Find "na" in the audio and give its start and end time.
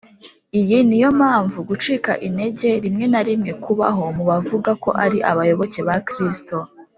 3.13-3.21